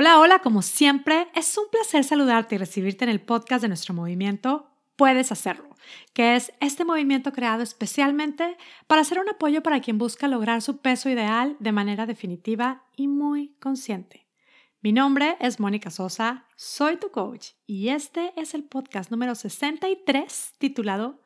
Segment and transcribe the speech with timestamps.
[0.00, 3.94] Hola, hola, como siempre, es un placer saludarte y recibirte en el podcast de nuestro
[3.94, 5.74] movimiento Puedes hacerlo,
[6.12, 8.56] que es este movimiento creado especialmente
[8.86, 13.08] para ser un apoyo para quien busca lograr su peso ideal de manera definitiva y
[13.08, 14.28] muy consciente.
[14.82, 20.52] Mi nombre es Mónica Sosa, soy tu coach y este es el podcast número 63
[20.58, 21.22] titulado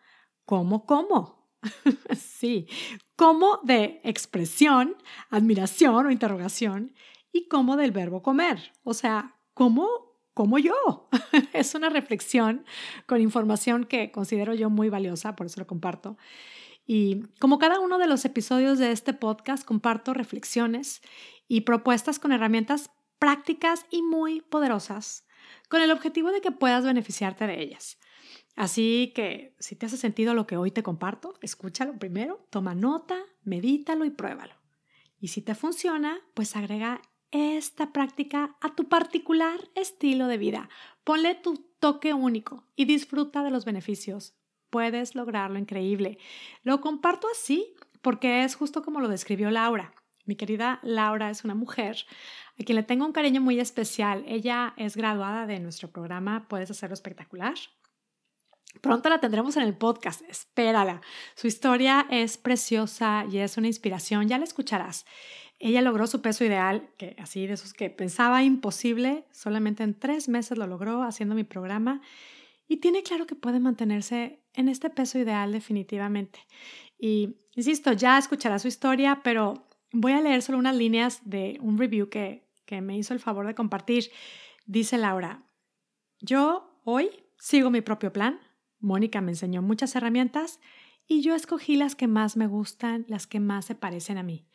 [0.46, 1.46] ¿Cómo como?
[2.16, 2.68] sí,
[3.16, 4.96] como de expresión,
[5.28, 6.94] admiración o interrogación
[7.32, 11.08] y como del verbo comer, o sea, como como yo.
[11.52, 12.64] es una reflexión
[13.06, 16.16] con información que considero yo muy valiosa, por eso lo comparto.
[16.86, 21.00] Y como cada uno de los episodios de este podcast, comparto reflexiones
[21.48, 25.26] y propuestas con herramientas prácticas y muy poderosas,
[25.68, 27.98] con el objetivo de que puedas beneficiarte de ellas.
[28.56, 33.18] Así que si te hace sentido lo que hoy te comparto, escúchalo primero, toma nota,
[33.44, 34.54] medítalo y pruébalo.
[35.20, 37.00] Y si te funciona, pues agrega
[37.32, 40.68] esta práctica a tu particular estilo de vida.
[41.02, 44.34] Ponle tu toque único y disfruta de los beneficios.
[44.70, 46.18] Puedes lograrlo increíble.
[46.62, 49.94] Lo comparto así porque es justo como lo describió Laura.
[50.24, 51.96] Mi querida Laura es una mujer
[52.60, 54.24] a quien le tengo un cariño muy especial.
[54.28, 57.54] Ella es graduada de nuestro programa Puedes hacerlo espectacular.
[58.80, 61.02] Pronto la tendremos en el podcast, espérala.
[61.34, 65.04] Su historia es preciosa y es una inspiración, ya la escucharás.
[65.64, 70.28] Ella logró su peso ideal, que así de esos que pensaba imposible, solamente en tres
[70.28, 72.02] meses lo logró haciendo mi programa
[72.66, 76.40] y tiene claro que puede mantenerse en este peso ideal definitivamente.
[76.98, 81.78] Y insisto, ya escuchará su historia, pero voy a leer solo unas líneas de un
[81.78, 84.10] review que, que me hizo el favor de compartir.
[84.66, 85.44] Dice Laura,
[86.18, 88.40] yo hoy sigo mi propio plan.
[88.80, 90.58] Mónica me enseñó muchas herramientas
[91.06, 94.48] y yo escogí las que más me gustan, las que más se parecen a mí.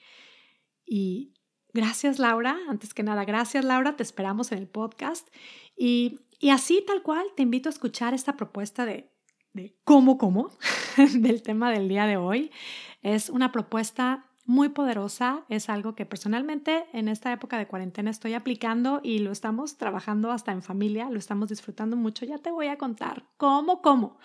[0.87, 1.33] Y
[1.73, 5.27] gracias Laura, antes que nada, gracias Laura, te esperamos en el podcast.
[5.75, 9.11] Y, y así tal cual, te invito a escuchar esta propuesta de,
[9.53, 10.49] de cómo, cómo,
[11.19, 12.51] del tema del día de hoy.
[13.01, 18.33] Es una propuesta muy poderosa, es algo que personalmente en esta época de cuarentena estoy
[18.33, 22.25] aplicando y lo estamos trabajando hasta en familia, lo estamos disfrutando mucho.
[22.25, 24.17] Ya te voy a contar cómo, cómo.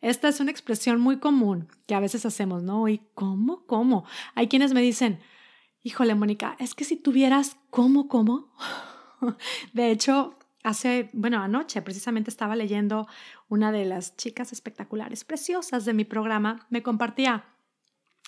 [0.00, 2.88] Esta es una expresión muy común que a veces hacemos, ¿no?
[2.88, 4.06] Y cómo, cómo.
[4.34, 5.20] Hay quienes me dicen,
[5.86, 8.52] Híjole, Mónica, es que si tuvieras cómo, cómo.
[9.72, 13.06] De hecho, hace, bueno, anoche precisamente estaba leyendo
[13.48, 17.44] una de las chicas espectaculares, preciosas de mi programa, me compartía,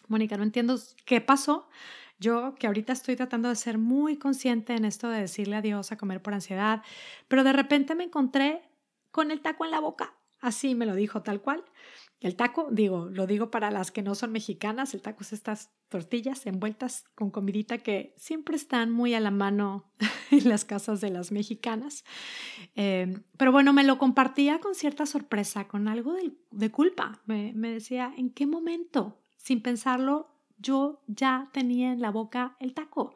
[0.07, 1.69] Mónica, no entiendo qué pasó.
[2.21, 5.99] Yo que ahorita estoy tratando de ser muy consciente en esto de decirle adiós a
[5.99, 6.85] comer por ansiedad,
[7.27, 8.63] pero de repente me encontré
[9.11, 10.15] con el taco en la boca.
[10.41, 11.65] Así me lo dijo tal cual.
[12.21, 15.71] El taco, digo, lo digo para las que no son mexicanas, el taco es estas
[15.89, 19.93] tortillas envueltas con comidita que siempre están muy a la mano
[20.33, 22.05] en las casas de las mexicanas.
[22.75, 26.15] Em, pero bueno, me lo compartía con cierta sorpresa, con algo
[26.51, 27.23] de, culpa.
[27.27, 29.21] Me, me decía, ¿en qué momento?
[29.37, 33.15] Sin pensarlo, yo ya tenía en la boca el taco.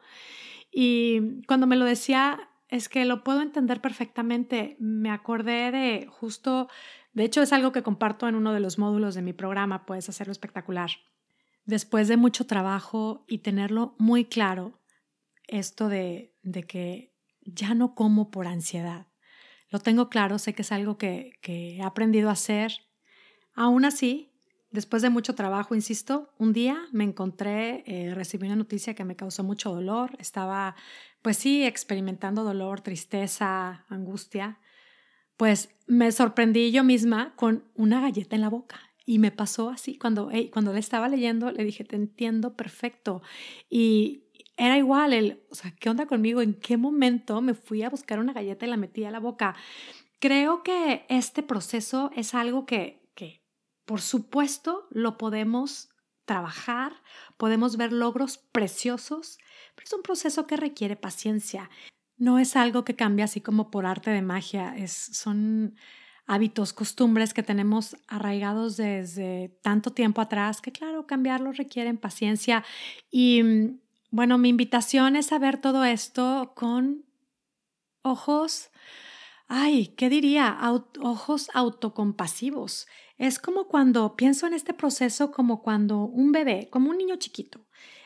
[0.71, 4.77] Y cuando me lo decía, es que lo puedo entender perfectamente.
[4.79, 6.69] Me acordé de justo
[7.13, 10.09] de hecho, es algo que comparto en uno de los módulos de mi programa, puedes
[10.09, 10.89] hacerlo espectacular.
[11.65, 14.79] Después de mucho trabajo y tenerlo muy claro,
[15.47, 19.07] esto de, de que ya no como por ansiedad.
[19.69, 22.73] Lo tengo claro, sé que es algo que, que he aprendido a hacer.
[23.53, 24.33] Aún así,
[24.73, 29.15] Después de mucho trabajo, insisto, un día me encontré, eh, recibí una noticia que me
[29.15, 30.15] causó mucho dolor.
[30.17, 30.75] Estaba,
[31.21, 34.57] pues sí, experimentando dolor, tristeza, angustia
[35.43, 38.79] pues me sorprendí yo misma con una galleta en la boca.
[39.05, 43.21] Y me pasó así, cuando, cuando le estaba leyendo, le dije, te entiendo perfecto.
[43.69, 44.23] Y
[44.55, 46.41] era igual, el, o sea, ¿qué onda conmigo?
[46.41, 49.53] ¿En qué momento me fui a buscar una galleta y la metí a la boca?
[50.19, 53.43] Creo que este proceso es algo que, que
[53.83, 55.89] por supuesto, lo podemos
[56.23, 56.93] trabajar,
[57.35, 59.39] podemos ver logros preciosos,
[59.75, 61.69] pero es un proceso que requiere paciencia.
[62.17, 65.75] No es algo que cambia así como por arte de magia, es, son
[66.25, 72.63] hábitos, costumbres que tenemos arraigados desde tanto tiempo atrás que claro, cambiarlos requieren paciencia.
[73.11, 73.79] Y mm,
[74.11, 77.05] bueno, mi invitación es a ver todo esto con
[78.03, 78.69] ojos,
[79.47, 80.57] ay, ¿qué diría?
[81.01, 82.87] ojos autocompasivos.
[83.17, 87.62] Es como cuando pienso en este proceso como cuando un bebé, como un niño chiquito,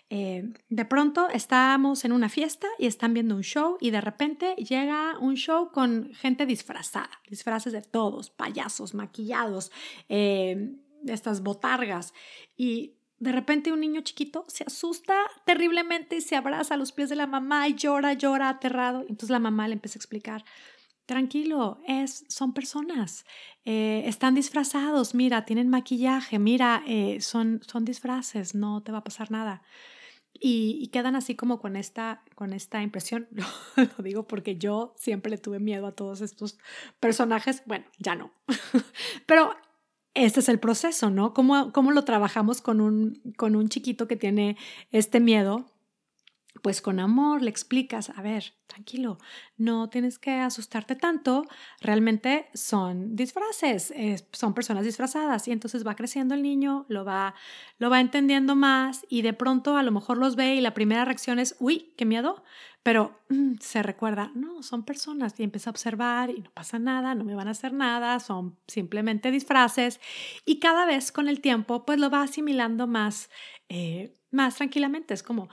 [0.09, 4.55] eh, de pronto estamos en una fiesta y están viendo un show y de repente
[4.55, 9.71] llega un show con gente disfrazada, disfraces de todos, payasos, maquillados,
[10.07, 10.75] eh,
[11.05, 12.13] estas botargas.
[12.55, 17.09] Y de repente un niño chiquito se asusta terriblemente y se abraza a los pies
[17.09, 19.01] de la mamá y llora, llora aterrado.
[19.01, 20.45] Entonces la mamá le empieza a explicar,
[21.05, 23.25] tranquilo, es, son personas,
[23.65, 26.83] eh, están disfrazados, mira, tienen maquillaje, mira,
[27.19, 29.63] son, son disfraces, no te va a pasar nada.
[30.39, 33.27] Y, quedan así como con esta, con esta impresión.
[33.97, 36.57] Lo digo porque yo siempre le tuve miedo a todos estos
[36.99, 37.63] personajes.
[37.65, 38.31] Bueno, ya no.
[39.25, 39.55] Pero
[40.13, 41.33] este es el proceso, ¿no?
[41.33, 44.57] ¿Cómo, cómo lo trabajamos con un, con un chiquito que tiene
[44.91, 45.65] este miedo?
[46.61, 49.17] Pues con amor le explicas, a ver, tranquilo,
[49.57, 51.45] no tienes que asustarte tanto,
[51.81, 53.93] realmente son disfraces,
[54.31, 57.33] son personas disfrazadas y entonces va creciendo el niño, lo va,
[57.77, 61.05] lo va entendiendo más y de pronto a lo mejor los ve y la primera
[61.05, 62.43] reacción es, uy, qué miedo,
[62.83, 67.15] pero mm, se recuerda, no, son personas y empieza a observar y no pasa nada,
[67.15, 69.99] no me van a hacer nada, son simplemente disfraces.
[70.45, 73.29] Y cada vez con el tiempo pues lo va asimilando más,
[73.67, 75.49] eh, más tranquilamente, es como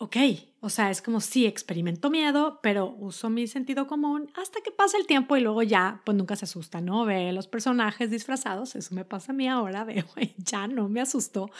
[0.00, 0.16] ok,
[0.60, 4.96] o sea, es como si experimento miedo, pero uso mi sentido común hasta que pasa
[4.96, 7.04] el tiempo y luego ya, pues nunca se asusta, ¿no?
[7.04, 10.06] Ve los personajes disfrazados, eso me pasa a mí ahora, veo,
[10.38, 11.50] ya no me asustó,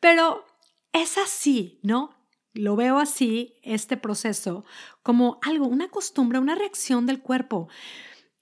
[0.00, 0.44] pero
[0.92, 2.10] es así, ¿no?
[2.52, 4.64] Lo veo así, este proceso,
[5.04, 7.68] como algo, una costumbre, una reacción del cuerpo.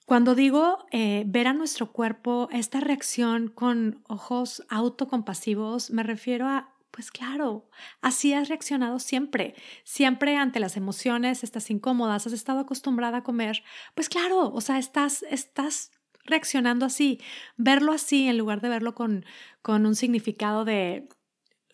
[0.07, 6.72] Cuando digo eh, ver a nuestro cuerpo, esta reacción con ojos autocompasivos, me refiero a
[6.93, 7.69] pues claro,
[8.03, 9.55] así has reaccionado siempre.
[9.83, 13.65] Siempre ante las emociones estás incómodas, has estado acostumbrada a comer.
[13.95, 15.91] Pues claro, o sea, estás, estás
[16.25, 17.19] reaccionando así.
[17.57, 19.25] Verlo así en lugar de verlo con,
[19.63, 21.09] con un significado de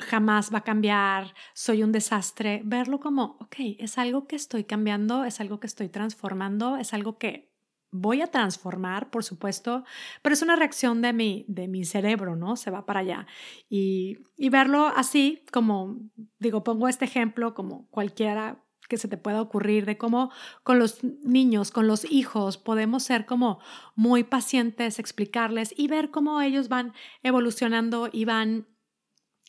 [0.00, 2.62] jamás va a cambiar, soy un desastre.
[2.64, 7.18] Verlo como, ok, es algo que estoy cambiando, es algo que estoy transformando, es algo
[7.18, 7.47] que
[7.90, 9.84] voy a transformar, por supuesto,
[10.22, 12.56] pero es una reacción de mi, de mi cerebro, ¿no?
[12.56, 13.26] Se va para allá.
[13.68, 15.98] Y, y verlo así, como,
[16.38, 20.32] digo, pongo este ejemplo como cualquiera que se te pueda ocurrir de cómo
[20.64, 23.60] con los niños, con los hijos, podemos ser como
[23.94, 28.66] muy pacientes, explicarles y ver cómo ellos van evolucionando y van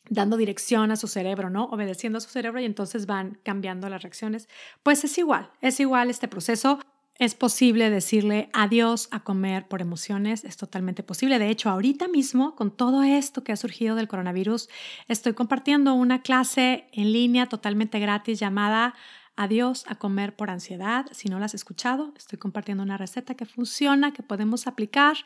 [0.08, 1.64] dando dirección a su cerebro, ¿no?
[1.66, 4.48] Obedeciendo a su cerebro y entonces van cambiando las reacciones.
[4.82, 6.78] Pues es igual, es igual este proceso.
[7.20, 11.38] Es posible decirle adiós a comer por emociones, es totalmente posible.
[11.38, 14.70] De hecho, ahorita mismo, con todo esto que ha surgido del coronavirus,
[15.06, 18.94] estoy compartiendo una clase en línea totalmente gratis llamada
[19.36, 21.06] Adiós a comer por ansiedad.
[21.12, 25.16] Si no la has escuchado, estoy compartiendo una receta que funciona, que podemos aplicar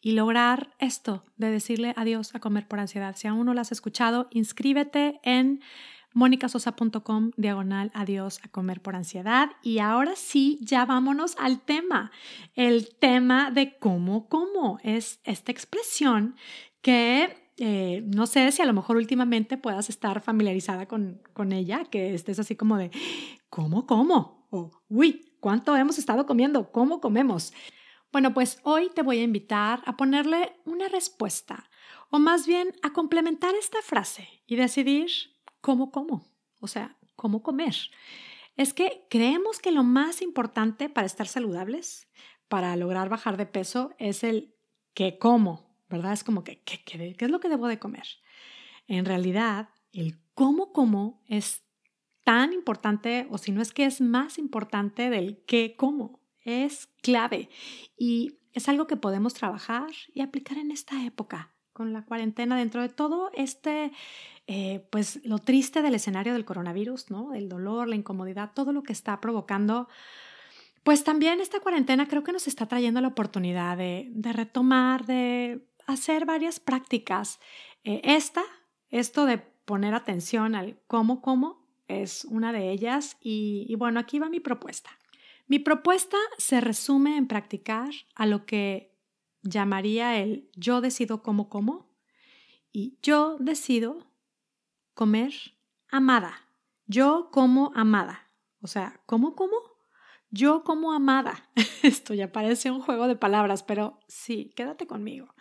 [0.00, 3.14] y lograr esto de decirle adiós a comer por ansiedad.
[3.16, 5.60] Si aún no la has escuchado, inscríbete en
[6.16, 9.50] monicasosa.com diagonal adiós a comer por ansiedad.
[9.62, 12.10] Y ahora sí, ya vámonos al tema.
[12.54, 16.34] El tema de cómo, cómo es esta expresión
[16.80, 21.84] que eh, no sé si a lo mejor últimamente puedas estar familiarizada con, con ella,
[21.84, 22.90] que estés así como de,
[23.50, 24.46] ¿cómo, cómo?
[24.50, 26.72] O, uy, ¿cuánto hemos estado comiendo?
[26.72, 27.52] ¿Cómo comemos?
[28.10, 31.68] Bueno, pues hoy te voy a invitar a ponerle una respuesta,
[32.10, 35.35] o más bien a complementar esta frase y decidir
[35.66, 36.24] cómo como,
[36.60, 37.74] o sea, cómo comer.
[38.56, 42.06] Es que creemos que lo más importante para estar saludables,
[42.46, 44.54] para lograr bajar de peso, es el
[44.94, 46.12] que como, ¿verdad?
[46.12, 48.06] Es como que, ¿qué, qué, qué es lo que debo de comer?
[48.86, 51.64] En realidad, el cómo como es
[52.22, 57.50] tan importante, o si no es que es más importante del qué como, es clave
[57.98, 62.80] y es algo que podemos trabajar y aplicar en esta época con la cuarentena, dentro
[62.80, 63.92] de todo este,
[64.48, 67.34] eh, pues lo triste del escenario del coronavirus, ¿no?
[67.34, 69.88] El dolor, la incomodidad, todo lo que está provocando,
[70.84, 76.26] pues también esta cuarentena creo que nos está trayendo la oportunidad de, retomar, de hacer
[76.26, 77.40] varias prácticas.
[77.82, 78.42] Eh, esta,
[78.90, 84.20] esto de poner atención al cómo, cómo, es una de ellas y, y bueno, aquí
[84.20, 84.90] va mi propuesta.
[85.48, 88.92] Mi propuesta se resume en practicar a lo que
[89.42, 91.88] llamaría el yo decido cómo como
[92.72, 94.06] y yo decido
[94.96, 95.34] comer
[95.90, 96.48] amada.
[96.86, 98.32] Yo como amada.
[98.62, 99.56] O sea, ¿cómo como?
[100.30, 101.50] Yo como amada.
[101.82, 105.34] Esto ya parece un juego de palabras, pero sí, quédate conmigo.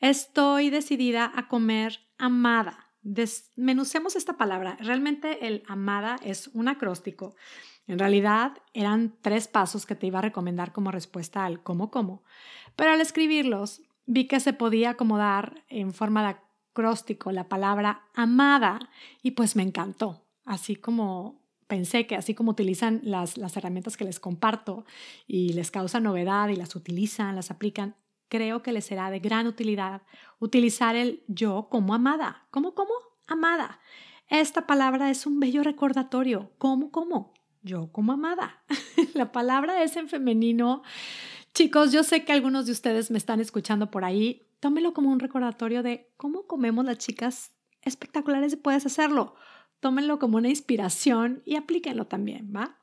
[0.00, 2.90] Estoy decidida a comer amada.
[3.02, 4.76] Desmenucemos esta palabra.
[4.80, 7.36] Realmente el amada es un acróstico.
[7.86, 12.24] En realidad eran tres pasos que te iba a recomendar como respuesta al cómo como.
[12.74, 16.28] Pero al escribirlos, vi que se podía acomodar en forma de
[16.72, 18.78] acróstico la palabra amada
[19.22, 20.24] y pues me encantó.
[20.44, 24.84] Así como pensé que así como utilizan las, las herramientas que les comparto
[25.26, 27.94] y les causa novedad y las utilizan, las aplican,
[28.28, 30.02] creo que les será de gran utilidad
[30.38, 32.46] utilizar el yo como amada.
[32.50, 32.92] ¿Cómo, cómo?
[33.26, 33.80] Amada.
[34.28, 36.52] Esta palabra es un bello recordatorio.
[36.56, 37.34] ¿Cómo, cómo?
[37.62, 38.64] Yo como amada.
[39.14, 40.82] La palabra es en femenino.
[41.54, 44.48] Chicos, yo sé que algunos de ustedes me están escuchando por ahí.
[44.62, 47.50] Tómelo como un recordatorio de cómo comemos las chicas
[47.82, 49.34] espectaculares y puedes hacerlo.
[49.80, 52.78] Tómenlo como una inspiración y aplíquenlo también, ¿va?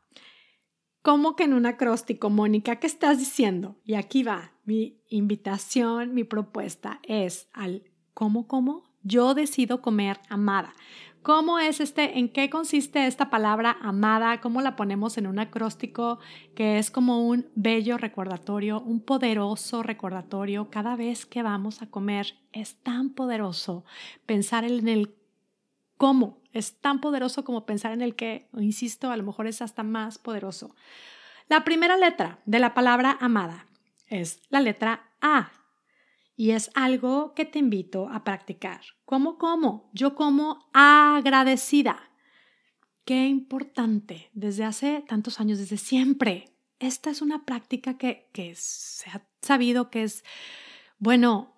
[1.02, 2.82] ¿Cómo que en un acróstico, Mónica?
[2.82, 3.80] ¿Qué estás diciendo?
[3.86, 10.74] Y aquí va, mi invitación, mi propuesta es al cómo, cómo yo decido comer amada.
[11.22, 14.40] ¿Cómo es este, en qué consiste esta palabra amada?
[14.40, 16.20] ¿Cómo la ponemos en un acróstico
[16.56, 20.70] que es como un bello recordatorio, un poderoso recordatorio?
[20.70, 23.84] Cada vez que vamos a comer es tan poderoso
[24.26, 25.14] pensar en el
[25.98, 29.84] cómo, es tan poderoso como pensar en el qué, insisto, a lo mejor es hasta
[29.84, 30.74] más poderoso.
[31.50, 33.66] La primera letra de la palabra amada
[34.08, 35.52] es la letra A
[36.40, 38.80] y es algo que te invito a practicar.
[39.04, 39.90] ¿Cómo como?
[39.92, 42.00] Yo como agradecida.
[43.04, 46.56] Qué importante, desde hace tantos años, desde siempre.
[46.80, 50.24] Esta es una práctica que, se ha sabido que es,
[50.98, 51.58] bueno,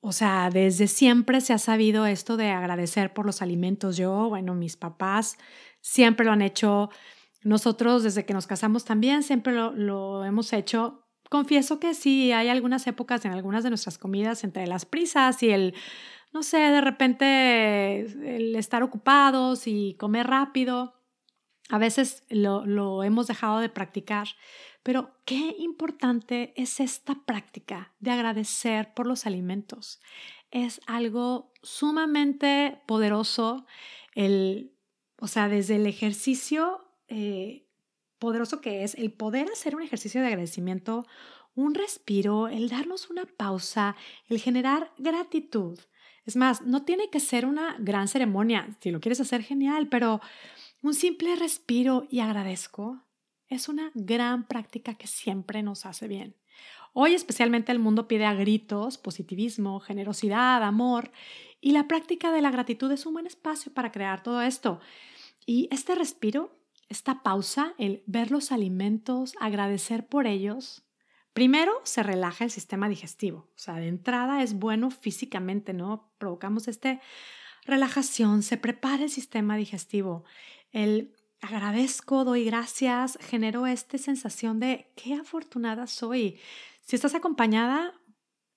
[0.00, 3.96] o sea, desde siempre se ha sabido esto de agradecer por los alimentos.
[3.96, 5.38] Yo, bueno, mis papás
[5.80, 6.90] siempre lo han hecho.
[7.42, 12.86] Nosotros, desde que nos casamos también, siempre lo hemos hecho confieso que sí, hay algunas
[12.86, 15.74] épocas en algunas de nuestras comidas entre las prisas y el,
[16.32, 21.00] no sé, de repente el estar ocupados y comer rápido.
[21.70, 24.26] A veces lo, hemos dejado de practicar,
[24.82, 30.00] pero qué importante es esta práctica de agradecer por los alimentos.
[30.50, 33.66] Es algo sumamente poderoso,
[34.16, 34.74] el,
[35.20, 37.69] o sea, desde el ejercicio eh,
[38.20, 41.06] poderoso que es el poder hacer un ejercicio de agradecimiento,
[41.56, 43.96] un respiro, el darnos una pausa,
[44.28, 45.80] el generar gratitud.
[46.24, 50.20] Es más, no tiene que ser una gran ceremonia, si lo quieres hacer genial, pero
[50.82, 53.02] un simple respiro y agradezco
[53.48, 56.36] es una gran práctica que siempre nos hace bien.
[56.92, 61.10] Hoy especialmente el mundo pide a gritos positivismo, generosidad, amor,
[61.60, 64.80] y la práctica de la gratitud es un buen espacio para crear todo esto.
[65.46, 66.59] Y este respiro
[66.90, 70.82] esta pausa, el ver los alimentos, agradecer por ellos,
[71.32, 73.48] primero se relaja el sistema digestivo.
[73.54, 76.12] O sea, de entrada es bueno físicamente, ¿no?
[76.18, 77.00] Provocamos esta
[77.64, 80.24] relajación, se prepara el sistema digestivo.
[80.72, 86.40] El agradezco, doy gracias, genero esta sensación de qué afortunada soy.
[86.82, 87.94] Si estás acompañada,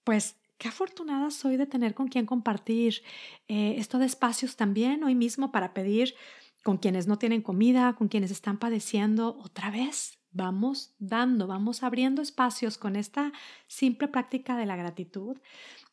[0.04, 3.04] pues qué afortunada soy de tener con quien compartir
[3.48, 6.16] eh, esto de espacios también hoy mismo para pedir
[6.64, 12.22] con quienes no tienen comida, con quienes están padeciendo, otra vez vamos dando, vamos abriendo
[12.22, 13.32] espacios con esta
[13.68, 15.38] simple práctica de la gratitud,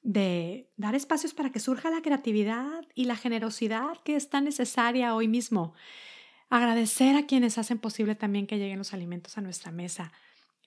[0.02, 5.14] de dar espacios para que surja la creatividad y la generosidad que es tan necesaria
[5.14, 5.74] hoy mismo.
[6.48, 10.12] Agradecer a quienes hacen posible también que lleguen los alimentos a nuestra mesa.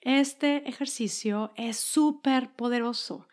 [0.00, 3.26] Este ejercicio es súper poderoso.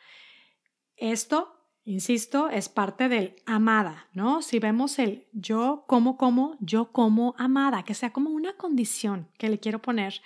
[0.96, 4.44] Esto Insisto, es parte del amada, ¿no?
[4.44, 9.50] Si vemos el yo como como, yo como amada, que sea como una condición que
[9.50, 10.22] le quiero poner,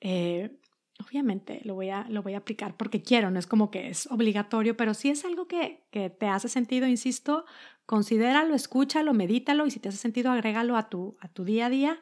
[0.00, 0.60] eh,
[1.00, 4.06] obviamente lo voy, a, lo voy a aplicar porque quiero, no es como que es
[4.08, 7.46] obligatorio, pero si es algo que, que te hace sentido, insisto,
[7.86, 11.70] considéralo, escúchalo, medítalo y si te hace sentido, agrégalo a tu, a tu día a
[11.70, 12.00] día.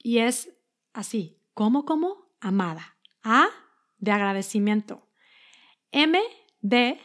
[0.00, 0.56] Y es
[0.92, 2.96] así, como como amada.
[3.24, 3.48] A
[3.98, 5.08] de agradecimiento.
[5.90, 6.20] M
[6.60, 7.00] de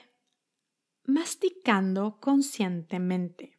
[1.05, 3.57] masticando conscientemente.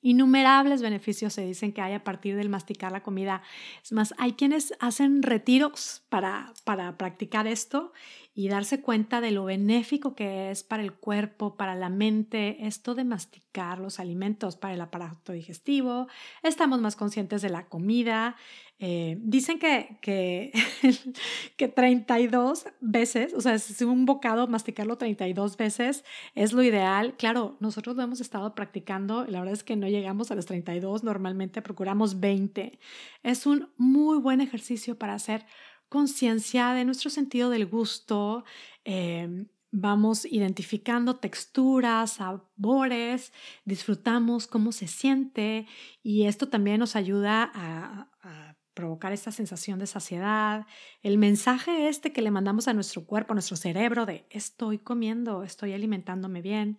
[0.00, 3.42] Innumerables beneficios se dicen que hay a partir del masticar la comida.
[3.82, 7.94] Es más, hay quienes hacen retiros para, para practicar esto
[8.34, 12.96] y darse cuenta de lo benéfico que es para el cuerpo, para la mente, esto
[12.96, 16.08] de masticar los alimentos para el aparato digestivo.
[16.42, 18.34] Estamos más conscientes de la comida.
[18.80, 20.52] Eh, dicen que, que,
[21.56, 27.14] que 32 veces, o sea, si un bocado masticarlo 32 veces es lo ideal.
[27.16, 29.26] Claro, nosotros lo hemos estado practicando.
[29.26, 32.80] La verdad es que no llegamos a los 32, normalmente procuramos 20.
[33.22, 35.46] Es un muy buen ejercicio para hacer
[35.88, 38.44] conciencia de nuestro sentido del gusto,
[38.84, 43.32] em, vamos identificando texturas, sabores,
[43.64, 45.66] disfrutamos cómo se siente
[46.02, 50.66] y esto también nos ayuda a, a, provocar esta sensación de saciedad.
[51.00, 55.44] El mensaje este que le mandamos a nuestro cuerpo, a nuestro cerebro de estoy comiendo,
[55.44, 56.78] estoy alimentándome bien.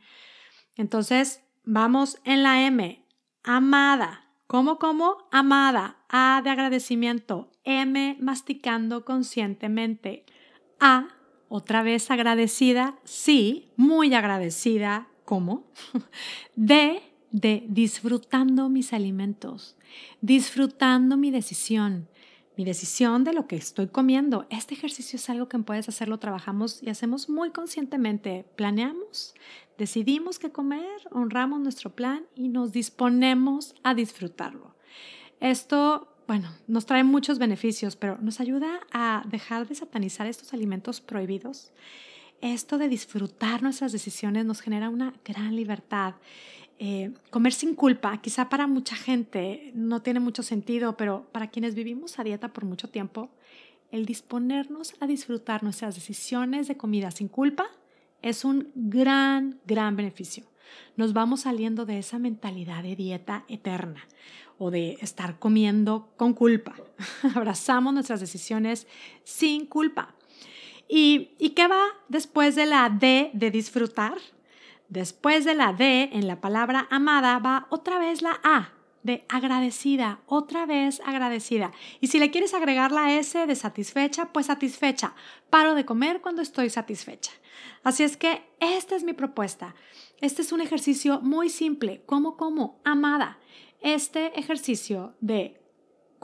[0.76, 3.06] Entonces, vamos en la M,
[3.44, 4.25] amada.
[4.48, 5.28] ¿Cómo como?
[5.32, 5.98] Amada.
[6.08, 7.52] A de agradecimiento.
[7.64, 10.26] M masticando conscientemente.
[10.80, 11.08] A
[11.50, 15.66] otra vez agradecida, sí, muy agradecida, ¿cómo?
[16.56, 19.76] D de disfrutando mis alimentos,
[20.22, 22.08] disfrutando mi decisión,
[22.58, 24.46] mi decisión de lo que estoy comiendo.
[24.50, 28.46] Este ejercicio es algo que puedes hacerlo, trabajamos y hacemos muy conscientemente.
[28.56, 29.36] Planeamos,
[29.78, 34.76] decidimos qué comer, honramos nuestro plan y nos disponemos a disfrutarlo.
[35.40, 41.02] Esto, bueno, nos trae muchos beneficios, pero nos ayuda a dejar de satanizar estos alimentos
[41.02, 41.72] prohibidos.
[42.42, 46.16] Esto de disfrutar nuestras decisiones nos genera una gran libertad
[46.78, 51.74] eh, comer sin culpa, quizá para mucha gente no tiene mucho sentido, pero para quienes
[51.74, 53.30] vivimos a dieta por mucho tiempo,
[53.92, 57.68] el disponernos a disfrutar nuestras decisiones de comida sin culpa
[58.22, 60.46] es un gran, gran beneficio.
[60.98, 64.06] Nos vamos saliendo de esa mentalidad de dieta eterna
[64.58, 66.76] o de estar comiendo con culpa.
[67.36, 68.88] Abrazamos nuestras decisiones
[69.24, 70.16] sin culpa.
[70.90, 74.18] ¿Y, ¿Y qué va después de la D de disfrutar?
[74.90, 78.72] Después de la D en la palabra amada va otra vez la A
[79.04, 81.72] de agradecida, otra vez agradecida.
[82.02, 85.14] Y si le quieres agregar la S de satisfecha, pues satisfecha.
[85.52, 87.32] Paro de comer cuando estoy satisfecha.
[87.84, 89.76] Así es que esta es mi propuesta.
[90.22, 92.02] Este es un ejercicio muy simple.
[92.08, 92.80] ¿Cómo como?
[92.84, 93.38] Amada.
[93.80, 95.62] Este ejercicio de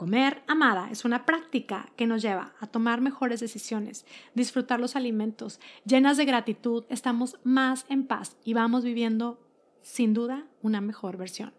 [0.02, 4.04] Comer amada es una práctica que nos lleva a tomar mejores decisiones,
[4.34, 9.38] disfrutar los alimentos, llenas de gratitud, estamos más en paz y vamos viviendo
[9.80, 11.54] sin duda una mejor versión.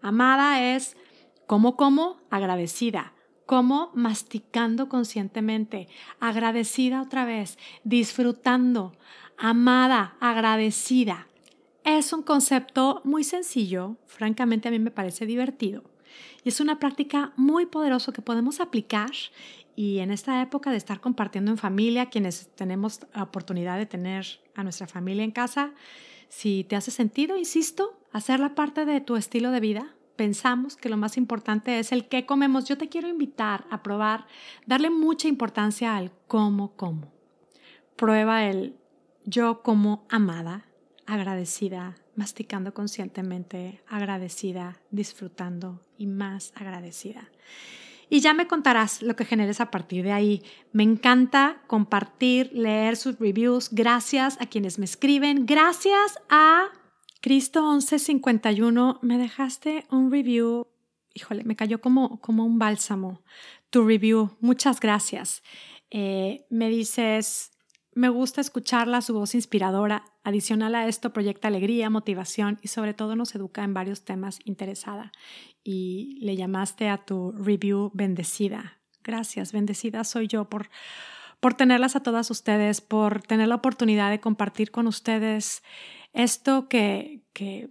[0.00, 0.96] Amada es
[1.48, 3.14] como como agradecida,
[3.46, 5.88] como masticando conscientemente,
[6.20, 8.92] agradecida otra vez, disfrutando,
[9.36, 11.26] amada, agradecida.
[11.82, 15.97] Es un concepto muy sencillo, francamente a mí me parece divertido
[16.44, 19.10] y es una práctica muy poderosa que podemos aplicar
[19.76, 24.26] y en esta época de estar compartiendo en familia, quienes tenemos la oportunidad de tener
[24.56, 25.72] a nuestra familia en casa,
[26.28, 30.96] si te hace sentido, insisto, hacerla parte de tu estilo de vida, pensamos que lo
[30.96, 32.64] más importante es el qué comemos.
[32.64, 34.26] Yo te quiero invitar a probar,
[34.66, 37.12] darle mucha importancia al cómo como.
[37.94, 38.74] Prueba el
[39.24, 40.66] yo como amada,
[41.06, 47.28] agradecida, masticando conscientemente, agradecida, disfrutando y más agradecida.
[48.10, 50.42] Y ya me contarás lo que generes a partir de ahí.
[50.72, 53.68] Me encanta compartir, leer sus reviews.
[53.70, 55.44] Gracias a quienes me escriben.
[55.44, 56.68] Gracias a
[57.22, 59.00] Cristo1151.
[59.02, 60.68] Me dejaste un review.
[61.12, 63.20] Híjole, me cayó como, como un bálsamo
[63.70, 64.30] tu review.
[64.40, 65.42] Muchas gracias.
[65.90, 67.52] Eh, me dices,
[67.94, 70.04] me gusta escucharla, su voz inspiradora.
[70.28, 75.10] Adicional a esto, proyecta alegría, motivación y sobre todo nos educa en varios temas interesada.
[75.64, 78.78] Y le llamaste a tu review bendecida.
[79.02, 80.68] Gracias, bendecida soy yo por,
[81.40, 85.62] por tenerlas a todas ustedes, por tener la oportunidad de compartir con ustedes
[86.12, 87.70] esto que, que,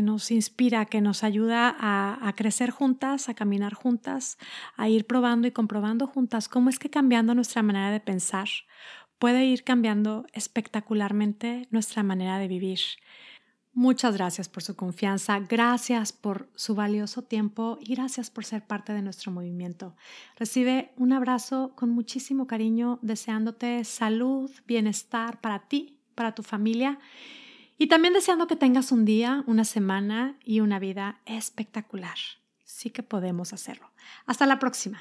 [0.00, 4.38] nos inspira, que nos ayuda a, a, crecer juntas, a caminar juntas,
[4.76, 8.48] a ir probando y comprobando juntas cómo es que cambiando nuestra manera de pensar
[9.20, 12.80] puede ir cambiando espectacularmente nuestra manera de vivir.
[13.72, 18.92] Muchas gracias por su confianza, gracias por su valioso tiempo y gracias por ser parte
[18.92, 19.94] de nuestro movimiento.
[20.36, 26.98] Recibe un abrazo con muchísimo cariño, deseándote salud, bienestar para ti, para tu familia
[27.78, 32.16] y también deseando que tengas un día, una semana y una vida espectacular.
[32.64, 33.90] Sí que podemos hacerlo.
[34.26, 34.98] Hasta la próxima.